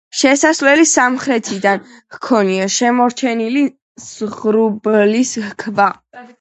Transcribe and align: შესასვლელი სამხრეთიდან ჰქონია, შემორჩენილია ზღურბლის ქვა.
შესასვლელი 0.19 0.85
სამხრეთიდან 0.91 1.83
ჰქონია, 2.17 2.67
შემორჩენილია 2.77 3.73
ზღურბლის 4.09 5.39
ქვა. 5.65 5.91